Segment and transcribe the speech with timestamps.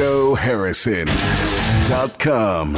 [0.00, 2.74] JoeHarrison.com.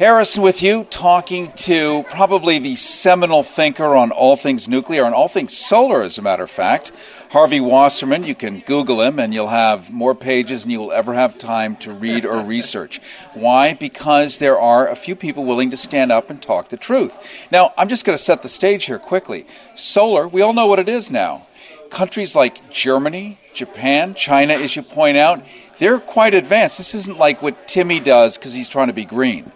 [0.00, 5.28] Harrison with you, talking to probably the seminal thinker on all things nuclear and all
[5.28, 6.90] things solar, as a matter of fact.
[7.30, 11.14] Harvey Wasserman, you can Google him and you'll have more pages than you will ever
[11.14, 13.00] have time to read or research.
[13.34, 13.74] Why?
[13.74, 17.46] Because there are a few people willing to stand up and talk the truth.
[17.52, 19.46] Now, I'm just going to set the stage here quickly.
[19.76, 21.46] Solar, we all know what it is now.
[21.90, 25.44] Countries like Germany, Japan, China, as you point out,
[25.78, 26.78] they're quite advanced.
[26.78, 29.50] This isn't like what Timmy does because he's trying to be green.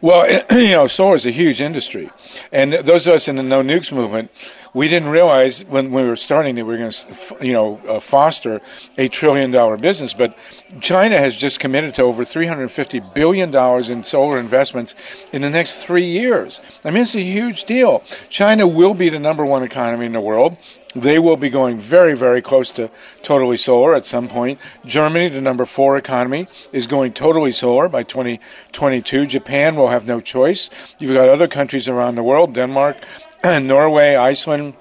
[0.00, 2.10] Well, you know, solar is a huge industry,
[2.52, 4.30] and those of us in the no nukes movement,
[4.74, 8.00] we didn't realize when we were starting that we were going to, you know, uh,
[8.00, 8.60] foster
[8.96, 10.12] a trillion dollar business.
[10.12, 10.36] But
[10.80, 14.94] China has just committed to over 350 billion dollars in solar investments
[15.32, 16.60] in the next three years.
[16.84, 18.04] I mean, it's a huge deal.
[18.28, 20.56] China will be the number one economy in the world.
[20.94, 22.90] They will be going very, very close to
[23.22, 24.58] totally solar at some point.
[24.86, 29.26] Germany, the number four economy, is going totally solar by 2022.
[29.26, 30.70] Japan will have no choice.
[30.98, 32.96] You've got other countries around the world, Denmark,
[33.44, 34.74] Norway, Iceland,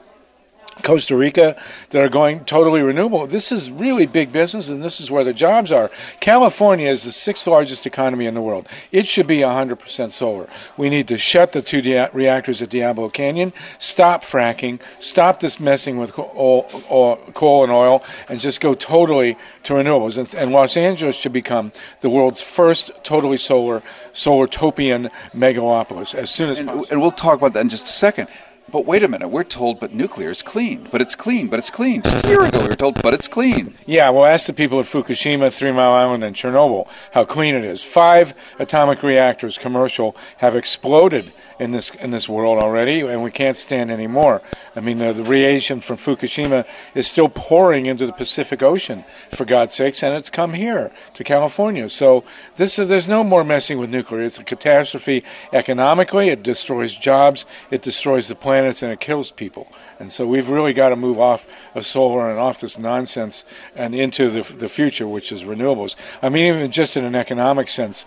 [0.83, 1.55] Costa Rica
[1.89, 3.27] that are going totally renewable.
[3.27, 5.91] This is really big business, and this is where the jobs are.
[6.19, 8.67] California is the sixth largest economy in the world.
[8.91, 10.47] It should be 100% solar.
[10.77, 15.59] We need to shut the two di- reactors at Diablo Canyon, stop fracking, stop this
[15.59, 20.17] messing with coal, oil, coal and oil, and just go totally to renewables.
[20.17, 26.29] And, and Los Angeles should become the world's first totally solar, solar topian megalopolis as
[26.29, 26.87] soon as and, possible.
[26.91, 28.27] And we'll talk about that in just a second.
[28.69, 30.89] But wait a minute, we're told, but nuclear is clean.
[30.91, 32.01] But it's clean, but it's clean.
[32.01, 33.75] Just a year ago, we were told, but it's clean.
[33.85, 37.63] Yeah, well, ask the people at Fukushima, Three Mile Island, and Chernobyl how clean it
[37.63, 37.81] is.
[37.81, 43.57] Five atomic reactors, commercial, have exploded in this in this world already, and we can't
[43.57, 44.41] stand any more.
[44.75, 49.73] I mean, the radiation from Fukushima is still pouring into the Pacific Ocean, for God's
[49.73, 51.89] sakes, and it's come here to California.
[51.89, 52.23] So
[52.55, 54.21] this uh, there's no more messing with nuclear.
[54.21, 55.23] It's a catastrophe
[55.53, 56.29] economically.
[56.29, 57.45] It destroys jobs.
[57.71, 59.67] It destroys the planets, and it kills people.
[59.99, 63.95] And so we've really got to move off of solar and off this nonsense and
[63.95, 65.95] into the, the future, which is renewables.
[66.21, 68.05] I mean, even just in an economic sense.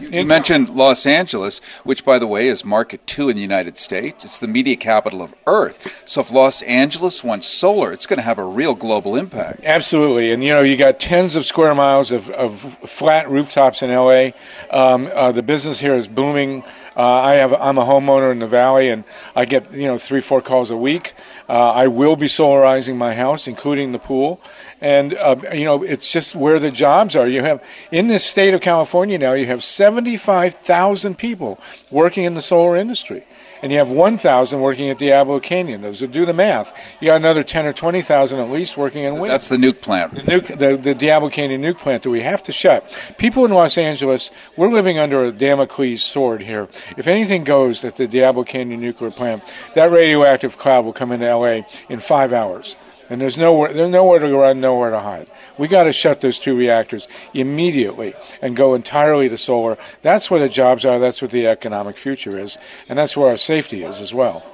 [0.00, 4.24] you mentioned Los Angeles, which, by the way, is market two in the United States.
[4.24, 6.02] It's the media capital of Earth.
[6.04, 9.60] So if Los Angeles wants solar, it's going to have a real global impact.
[9.64, 10.30] Absolutely.
[10.30, 14.34] And, you know, you got tens of square miles of, of flat rooftops in L.A.
[14.70, 16.62] Um, uh, the business here is booming.
[16.98, 19.04] Uh, I have I'm a homeowner in the valley, and
[19.36, 21.14] I get you know three four calls a week.
[21.48, 24.40] Uh, I will be solarizing my house, including the pool,
[24.80, 27.26] and uh, you know it's just where the jobs are.
[27.26, 31.58] You have in this state of California now, you have 75,000 people
[31.90, 33.24] working in the solar industry
[33.62, 35.82] and you have 1,000 working at Diablo Canyon.
[35.82, 36.72] Those do the math.
[37.00, 39.30] You got another 10 or 20,000 at least working in wind.
[39.30, 40.14] That's the nuke plant.
[40.14, 42.96] The, nuke, the, the Diablo Canyon nuke plant that we have to shut.
[43.18, 46.68] People in Los Angeles, we're living under a Damocles sword here.
[46.96, 49.42] If anything goes at the Diablo Canyon nuclear plant,
[49.74, 52.76] that radioactive cloud will come into LA in five hours.
[53.10, 55.28] And there's nowhere, there's nowhere to run, nowhere to hide.
[55.58, 59.76] We got to shut those two reactors immediately and go entirely to solar.
[60.02, 60.98] That's where the jobs are.
[60.98, 62.56] That's what the economic future is,
[62.88, 64.46] and that's where our safety is as well.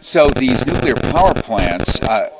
[0.00, 2.00] So these nuclear power plants.
[2.00, 2.30] Uh,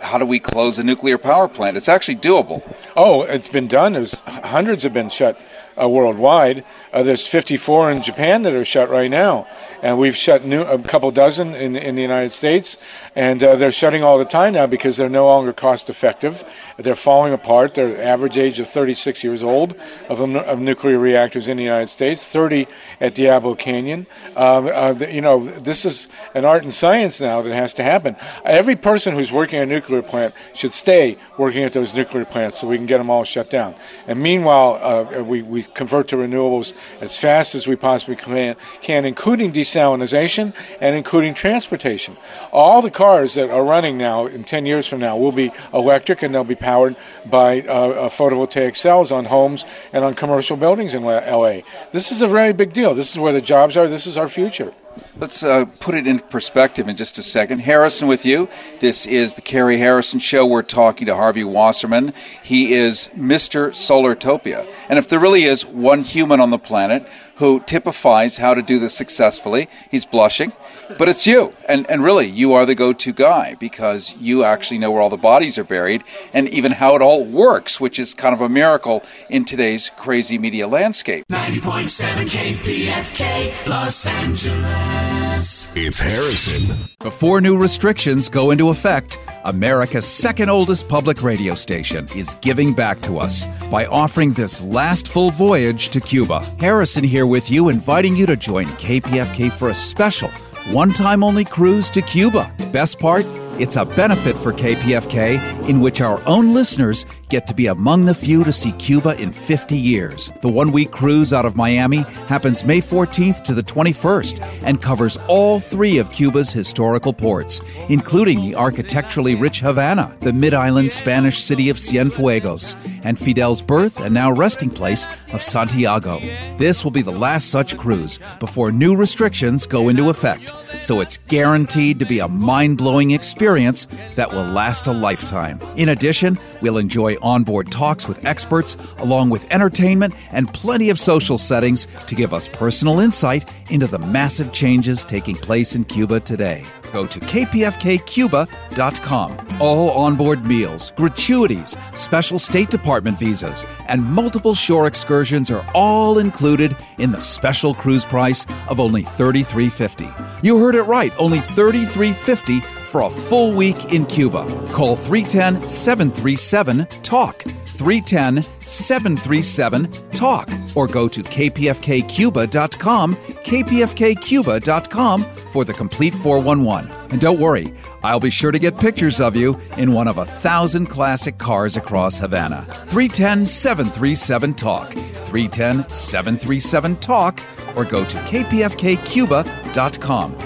[0.00, 1.76] how do we close a nuclear power plant?
[1.76, 2.62] It's actually doable.
[2.96, 3.92] Oh, it's been done.
[3.92, 5.38] There's hundreds have been shut
[5.80, 6.64] uh, worldwide.
[6.92, 9.46] Uh, there's 54 in Japan that are shut right now,
[9.82, 12.78] and we've shut new, a couple dozen in in the United States,
[13.14, 16.44] and uh, they're shutting all the time now because they're no longer cost effective.
[16.76, 17.74] They're falling apart.
[17.74, 19.74] They're average age of 36 years old
[20.08, 22.66] of, of nuclear reactors in the United States, 30
[23.00, 24.06] at Diablo Canyon.
[24.36, 28.16] Um, uh, you know, this is an art and science now that has to happen.
[28.44, 32.58] Every person who's working at a nuclear plant should stay working at those nuclear plants
[32.58, 33.74] so we can get them all shut down.
[34.06, 39.04] And meanwhile, uh, we, we convert to renewables as fast as we possibly can, can,
[39.04, 42.16] including desalination and including transportation.
[42.52, 46.22] All the cars that are running now in 10 years from now will be electric
[46.22, 46.96] and they'll be powered
[47.26, 51.60] by uh, uh photovoltaic cells on homes and on commercial buildings in LA.
[51.92, 52.94] This is a very big deal.
[52.94, 53.88] This is where the jobs are.
[53.88, 54.72] This is our future.
[55.18, 57.60] Let's uh, put it in perspective in just a second.
[57.60, 58.50] Harrison with you.
[58.80, 60.44] This is the Carrie Harrison Show.
[60.44, 62.12] We're talking to Harvey Wasserman.
[62.42, 63.70] He is Mr.
[63.70, 64.66] Solartopia.
[64.90, 68.78] And if there really is one human on the planet who typifies how to do
[68.78, 70.52] this successfully, he's blushing.
[70.98, 71.54] But it's you.
[71.68, 75.10] And, and really, you are the go to guy because you actually know where all
[75.10, 76.02] the bodies are buried
[76.32, 80.38] and even how it all works, which is kind of a miracle in today's crazy
[80.38, 81.24] media landscape.
[81.30, 85.25] 90.7 KPFK, Los Angeles.
[85.38, 86.88] It's Harrison.
[87.00, 93.02] Before new restrictions go into effect, America's second oldest public radio station is giving back
[93.02, 96.40] to us by offering this last full voyage to Cuba.
[96.58, 100.30] Harrison here with you, inviting you to join KPFK for a special
[100.70, 102.50] one time only cruise to Cuba.
[102.72, 103.26] Best part?
[103.58, 108.14] It's a benefit for KPFK in which our own listeners get to be among the
[108.14, 110.30] few to see Cuba in 50 years.
[110.42, 115.16] The one week cruise out of Miami happens May 14th to the 21st and covers
[115.26, 121.38] all three of Cuba's historical ports, including the architecturally rich Havana, the mid island Spanish
[121.38, 126.20] city of Cienfuegos, and Fidel's birth and now resting place of Santiago.
[126.58, 131.18] This will be the last such cruise before new restrictions go into effect, so it's
[131.18, 135.60] guaranteed to be a mind blowing experience that will last a lifetime.
[135.76, 141.38] In addition, we'll enjoy onboard talks with experts, along with entertainment and plenty of social
[141.38, 146.64] settings to give us personal insight into the massive changes taking place in Cuba today.
[146.92, 149.60] Go to kpfkcuba.com.
[149.60, 156.76] All onboard meals, gratuities, special State Department visas, and multiple shore excursions are all included
[156.98, 160.42] in the special cruise price of only $33.50.
[160.42, 164.46] You heard it right, only $33.50 for a full week in Cuba.
[164.72, 167.44] Call 310 737 TALK.
[167.76, 176.90] 310 737 TALK or go to kpfkcuba.com, kpfkcuba.com for the complete 411.
[177.10, 180.24] And don't worry, I'll be sure to get pictures of you in one of a
[180.24, 182.62] thousand classic cars across Havana.
[182.86, 187.40] 310 737 TALK, 310 737 TALK,
[187.76, 190.36] or go to kpfkcuba.com.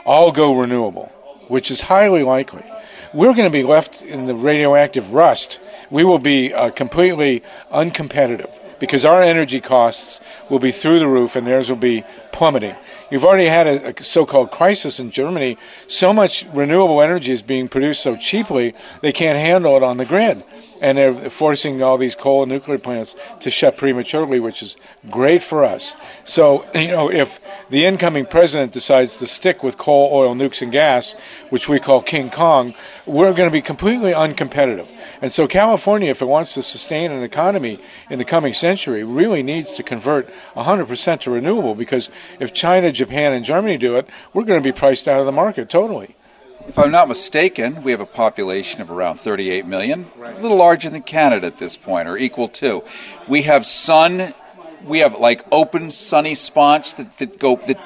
[0.05, 1.05] all go renewable,
[1.47, 2.63] which is highly likely,
[3.13, 5.59] we're going to be left in the radioactive rust.
[5.89, 8.51] We will be uh, completely uncompetitive
[8.81, 10.19] because our energy costs
[10.49, 12.75] will be through the roof and theirs will be plummeting.
[13.11, 15.57] You've already had a, a so called crisis in Germany.
[15.87, 20.05] So much renewable energy is being produced so cheaply, they can't handle it on the
[20.05, 20.43] grid.
[20.81, 24.77] And they're forcing all these coal and nuclear plants to shut prematurely, which is
[25.11, 25.93] great for us.
[26.23, 30.71] So, you know, if the incoming president decides to stick with coal, oil, nukes, and
[30.71, 31.13] gas,
[31.51, 32.73] which we call King CONG,
[33.05, 34.87] we're going to be completely uncompetitive.
[35.21, 37.79] And so, California, if it wants to sustain an economy
[38.09, 42.09] in the coming century, really needs to convert 100% to renewable because
[42.39, 45.31] if China, Japan, and Germany do it, we're going to be priced out of the
[45.31, 46.15] market totally.
[46.67, 50.91] If I'm not mistaken, we have a population of around 38 million, a little larger
[50.91, 52.83] than Canada at this point, or equal to.
[53.27, 54.35] We have sun,
[54.85, 57.79] we have like open sunny spots that, that go that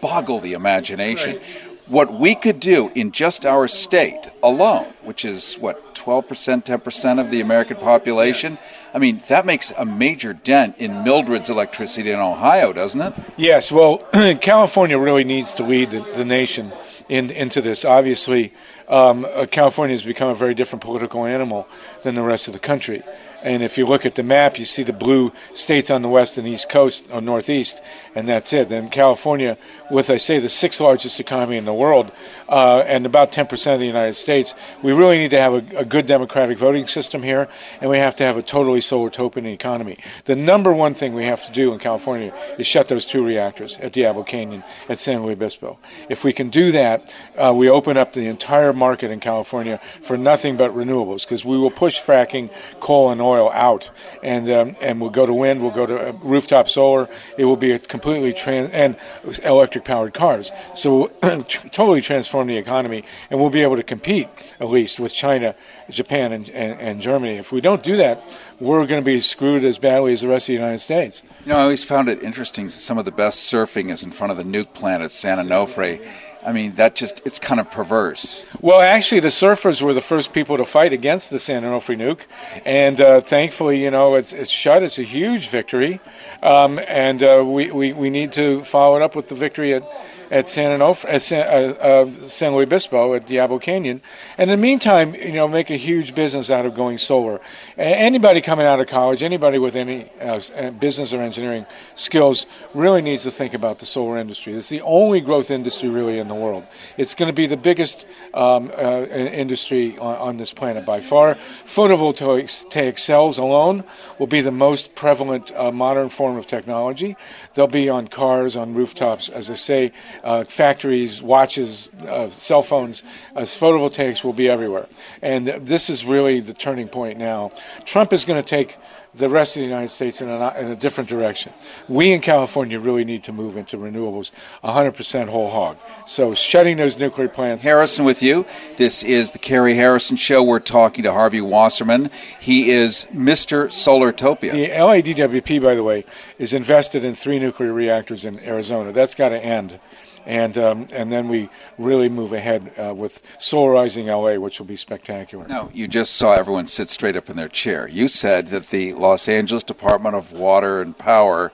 [0.00, 1.40] boggle the imagination.
[1.88, 7.32] What we could do in just our state alone, which is what 12%, 10% of
[7.32, 8.58] the American population,
[8.96, 13.12] I mean, that makes a major dent in Mildred's electricity in Ohio, doesn't it?
[13.36, 13.98] Yes, well,
[14.40, 16.72] California really needs to lead the, the nation
[17.10, 17.84] in, into this.
[17.84, 18.54] Obviously,
[18.88, 21.68] um, uh, California has become a very different political animal
[22.04, 23.02] than the rest of the country.
[23.46, 26.36] And if you look at the map, you see the blue states on the west
[26.36, 27.80] and east coast or northeast,
[28.16, 28.68] and that's it.
[28.68, 29.56] Then California,
[29.88, 32.10] with I say the sixth largest economy in the world,
[32.48, 35.84] uh, and about 10% of the United States, we really need to have a, a,
[35.84, 37.48] good democratic voting system here,
[37.80, 39.96] and we have to have a totally solar token economy.
[40.24, 43.78] The number one thing we have to do in California is shut those two reactors
[43.78, 45.78] at Diablo Canyon at San Luis Obispo.
[46.08, 50.16] If we can do that, uh, we open up the entire market in California for
[50.16, 52.50] nothing but renewables, because we will push fracking,
[52.80, 53.90] coal, and oil out,
[54.22, 57.08] and um, and we'll go to wind, we'll go to uh, rooftop solar.
[57.38, 58.96] It will be a completely trans and
[59.44, 60.50] electric powered cars.
[60.74, 64.28] So we'll totally transform the economy, and we'll be able to compete
[64.60, 65.54] at least with China,
[65.90, 67.36] Japan, and, and, and Germany.
[67.36, 68.22] If we don't do that,
[68.60, 71.22] we're going to be screwed as badly as the rest of the United States.
[71.44, 74.10] You know, I always found it interesting that some of the best surfing is in
[74.12, 76.00] front of the nuke plant at San Onofre.
[76.46, 78.46] I mean, that just, it's kind of perverse.
[78.60, 82.20] Well, actually, the surfers were the first people to fight against the San Onofre nuke.
[82.64, 84.84] And uh, thankfully, you know, it's, it's shut.
[84.84, 85.98] It's a huge victory.
[86.44, 89.82] Um, and uh, we, we, we need to follow it up with the victory at,
[90.30, 94.00] at San at San, uh, uh, San Luis Obispo at Diablo Canyon.
[94.38, 97.40] And in the meantime, you know, make a huge business out of going solar.
[97.76, 103.02] anybody coming out of college, anybody with any uh, uh, business or engineering skills, really
[103.02, 104.54] needs to think about the solar industry.
[104.54, 106.64] It's the only growth industry really in the world.
[106.96, 111.36] It's going to be the biggest um, uh, industry on, on, this planet by far.
[111.64, 113.84] Photovoltaic cells alone
[114.18, 117.16] will be the most prevalent uh, modern form of technology.
[117.54, 119.92] They'll be on cars, on rooftops, as I say
[120.26, 123.04] uh, factories, watches, uh, cell phones,
[123.36, 124.88] uh, photovoltaics will be everywhere.
[125.22, 127.52] And this is really the turning point now.
[127.84, 128.76] Trump is going to take
[129.14, 131.52] the rest of the United States in a, in a, different direction.
[131.88, 134.30] We in California really need to move into renewables
[134.62, 135.78] 100% whole hog.
[136.06, 137.64] So shutting those nuclear plants.
[137.64, 138.44] Harrison with you.
[138.76, 140.42] This is the Kerry Harrison Show.
[140.42, 142.10] We're talking to Harvey Wasserman.
[142.40, 143.68] He is Mr.
[143.68, 144.52] Solartopia.
[144.52, 146.04] The LADWP, by the way,
[146.38, 148.92] is invested in three nuclear reactors in Arizona.
[148.92, 149.78] That's got to end
[150.26, 154.76] and um, and then we really move ahead uh, with solarizing LA, which will be
[154.76, 155.46] spectacular.
[155.46, 157.88] No, you just saw everyone sit straight up in their chair.
[157.88, 161.52] You said that the Los Angeles Department of Water and Power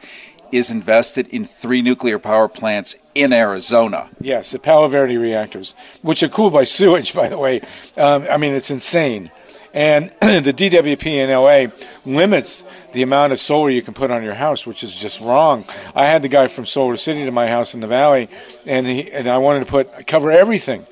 [0.51, 4.11] is invested in three nuclear power plants in Arizona.
[4.21, 7.63] Yes, the Palo Verde reactors, which are cooled by sewage, by the way.
[7.97, 9.31] Um, I mean, it's insane.
[9.75, 11.73] And the DWP in LA
[12.05, 15.65] limits the amount of solar you can put on your house, which is just wrong.
[15.95, 18.29] I had the guy from Solar City to my house in the valley,
[18.67, 20.87] and he, and I wanted to put cover everything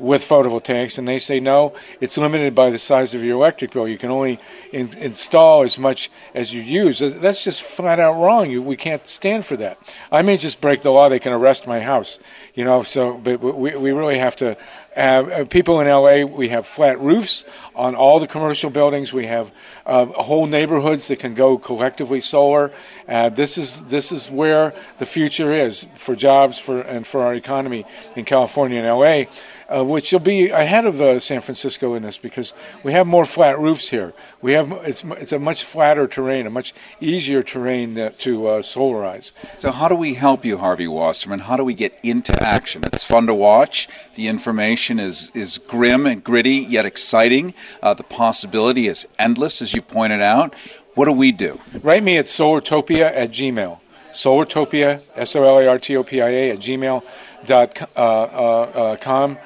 [0.00, 3.86] with photovoltaics, and they say no, it's limited by the size of your electric bill.
[3.86, 4.40] You can only
[4.72, 6.98] in, install as much as you use.
[6.98, 8.50] That's just flat out wrong.
[8.50, 9.78] You, we can't stand for that.
[10.10, 12.18] I may just break the law; they can arrest my house.
[12.54, 14.56] You know, so but we we really have to.
[14.96, 17.44] Uh, people in LA, we have flat roofs
[17.76, 19.12] on all the commercial buildings.
[19.12, 19.52] We have
[19.86, 22.72] uh, whole neighborhoods that can go collectively solar.
[23.08, 27.34] Uh, this is this is where the future is for jobs for and for our
[27.34, 29.30] economy in California and LA
[29.70, 33.24] uh, which will be ahead of uh, San Francisco in this because we have more
[33.24, 34.12] flat roofs here.
[34.42, 39.32] We have it's it's a much flatter terrain, a much easier terrain to uh, solarize.
[39.56, 41.40] So how do we help you, Harvey Wasserman?
[41.40, 42.82] How do we get into action?
[42.92, 43.88] It's fun to watch.
[44.14, 47.54] The information is is grim and gritty yet exciting.
[47.82, 50.54] Uh, the possibility is endless, as you pointed out.
[50.94, 51.60] What do we do?
[51.82, 53.78] Write me at solartopia at gmail.
[54.12, 57.02] Solartopia, S O L A R T O P I A, at gmail
[57.46, 59.38] dot uh, uh, com.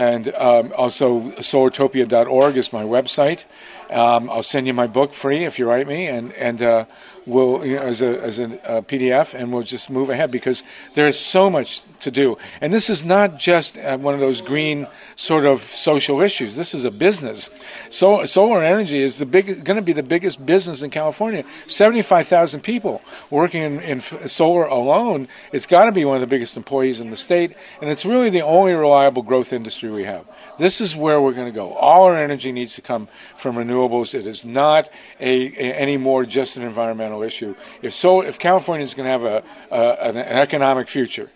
[0.00, 3.44] And um, also, solartopia.org is my website.
[3.90, 6.84] Um, I'll send you my book free if you write me, and and uh,
[7.26, 10.62] we'll you know, as a as a, a, PDF, and we'll just move ahead because
[10.94, 12.38] there is so much to do.
[12.60, 14.86] And this is not just uh, one of those green
[15.16, 16.56] sort of social issues.
[16.56, 17.50] This is a business.
[17.90, 21.44] So solar energy is the big going to be the biggest business in California.
[21.66, 25.28] Seventy five thousand people working in, in solar alone.
[25.52, 28.30] It's got to be one of the biggest employees in the state, and it's really
[28.30, 30.24] the only reliable growth industry we have.
[30.58, 31.72] This is where we're going to go.
[31.74, 34.14] All our energy needs to come from renewables.
[34.14, 37.54] It is not a, a anymore just an environmental issue.
[37.82, 41.30] If so, if California is going to have a, a an economic future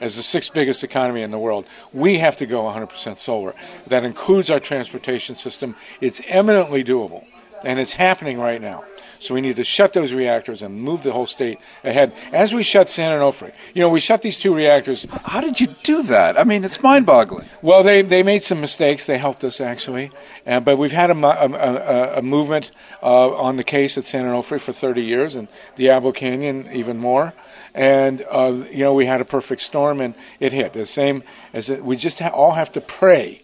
[0.00, 3.54] as the sixth biggest economy in the world, we have to go 100% solar.
[3.86, 5.76] That includes our transportation system.
[6.00, 7.24] It's eminently doable,
[7.64, 8.84] and it's happening right now.
[9.20, 12.14] So we need to shut those reactors and move the whole state ahead.
[12.32, 15.06] As we shut San Onofre, you know, we shut these two reactors.
[15.24, 16.40] How did you do that?
[16.40, 17.46] I mean, it's mind-boggling.
[17.60, 19.04] Well, they, they made some mistakes.
[19.04, 20.10] They helped us actually,
[20.46, 22.72] uh, but we've had a, a, a movement
[23.02, 27.34] uh, on the case at San Onofre for 30 years, and Diablo Canyon even more.
[27.74, 31.68] And uh, you know, we had a perfect storm, and it hit the same as
[31.68, 33.42] it, we just ha- all have to pray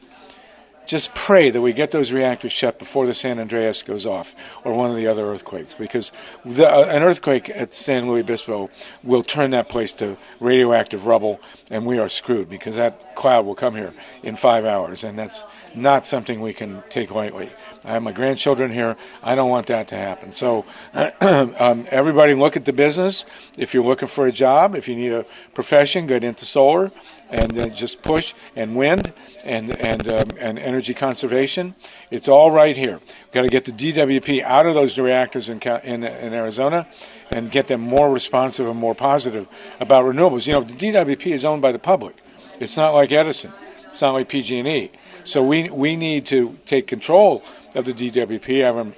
[0.87, 4.73] just pray that we get those reactors shut before the San Andreas goes off or
[4.73, 6.13] one of the other earthquakes, because
[6.45, 8.71] the, uh, an earthquake at San Luis Obispo
[9.03, 11.41] will turn that place to radioactive rubble,
[11.71, 15.45] and we are screwed because that cloud will come here in five hours, and that's
[15.75, 17.51] not something we can take lightly.
[17.85, 18.97] I have my grandchildren here.
[19.23, 20.33] I don't want that to happen.
[20.33, 20.65] So,
[21.21, 23.27] um, everybody, look at the business.
[23.57, 25.25] If you're looking for a job, if you need a
[25.55, 26.91] profession, get into solar
[27.31, 29.13] and then just push and wind
[29.45, 31.75] and and um, and energy conservation.
[32.11, 32.99] It's all right here.
[32.99, 36.87] We've got to get the DWP out of those reactors in, in in Arizona
[37.31, 39.49] and get them more responsive and more positive
[39.81, 40.47] about renewables.
[40.47, 42.17] You know, the DWP is owned by the public.
[42.61, 43.53] It's not like Edison.
[43.91, 44.91] It's not like PG&E.
[45.25, 47.43] So we we need to take control
[47.75, 48.75] of the DWP.
[48.75, 48.95] Them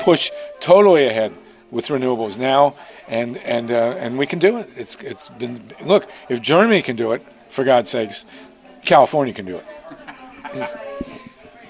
[0.00, 0.30] push
[0.60, 1.32] totally ahead
[1.70, 2.74] with renewables now
[3.08, 4.70] and and uh, and we can do it.
[4.76, 8.24] It's it's been look if Germany can do it, for God's sakes,
[8.84, 9.66] California can do it.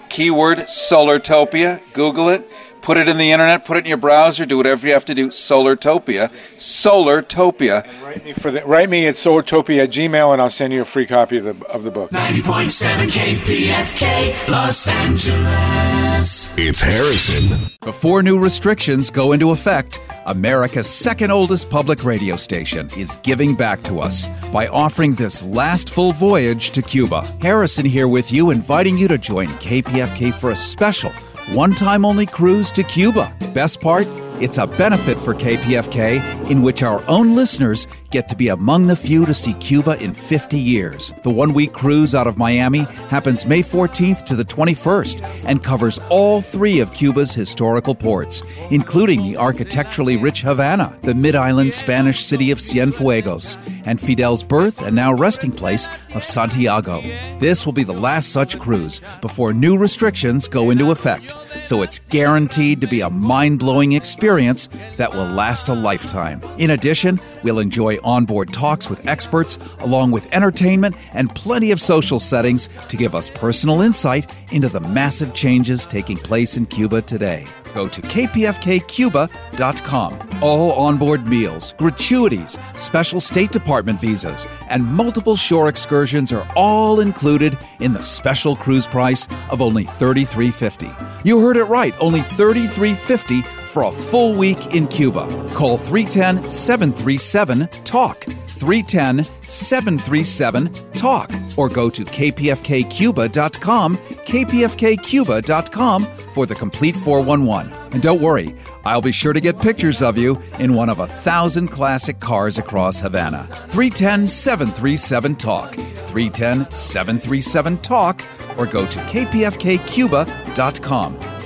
[0.09, 1.81] Keyword Solartopia.
[1.93, 2.49] Google it
[2.89, 5.15] Put it in the internet, put it in your browser, do whatever you have to
[5.15, 5.29] do.
[5.29, 6.31] Solartopia.
[6.57, 7.85] Solartopia.
[8.03, 10.87] Write me for the, write me at solartopia at gmail and I'll send you a
[10.87, 12.13] free copy of the of the book.
[12.13, 16.57] 90.7 KPFK, Los Angeles.
[16.57, 17.71] It's Harrison.
[17.83, 23.83] Before new restrictions go into effect, America's second oldest public radio station is giving back
[23.83, 27.21] to us by offering this last full voyage to Cuba.
[27.43, 31.13] Harrison here with you, inviting you to join KPFK for a special
[31.55, 33.35] one time only cruise to Cuba.
[33.55, 34.07] Best part?
[34.41, 38.95] It's a benefit for KPFK in which our own listeners get to be among the
[38.95, 41.13] few to see Cuba in 50 years.
[41.25, 45.99] The one week cruise out of Miami happens May 14th to the 21st and covers
[46.09, 52.21] all three of Cuba's historical ports, including the architecturally rich Havana, the mid island Spanish
[52.25, 57.01] city of Cienfuegos, and Fidel's birth and now resting place of Santiago.
[57.39, 61.98] This will be the last such cruise before new restrictions go into effect, so it's
[62.09, 66.41] guaranteed to be a mind blowing experience that will last a lifetime.
[66.59, 72.19] In addition, we'll enjoy onboard talks with experts, along with entertainment and plenty of social
[72.19, 77.47] settings to give us personal insight into the massive changes taking place in Cuba today.
[77.75, 80.43] Go to kpfkcuba.com.
[80.43, 87.59] All onboard meals, gratuities, special State Department visas, and multiple shore excursions are all included
[87.81, 91.25] in the special cruise price of only $33.50.
[91.25, 95.27] You heard it right, only $33.50 for a full week in Cuba.
[95.55, 98.27] Call 310 737 TALK.
[98.59, 107.73] 310 737 TALK or go to kpfkcuba.com, kpfkcuba.com for the complete 411.
[107.93, 111.07] And don't worry, I'll be sure to get pictures of you in one of a
[111.07, 113.45] thousand classic cars across Havana.
[113.69, 118.25] 310 737 TALK, 310 737 TALK
[118.59, 121.38] or go to kpfkcuba.com.